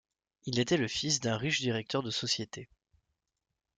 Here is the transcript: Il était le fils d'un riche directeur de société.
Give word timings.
Il 0.47 0.57
était 0.57 0.77
le 0.77 0.87
fils 0.87 1.19
d'un 1.19 1.37
riche 1.37 1.61
directeur 1.61 2.01
de 2.01 2.09
société. 2.09 2.67